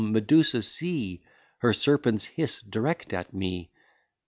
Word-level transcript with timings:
Medusa 0.03 0.63
see, 0.63 1.21
Her 1.59 1.73
serpents 1.73 2.25
hiss 2.25 2.59
direct 2.61 3.13
at 3.13 3.35
me. 3.35 3.69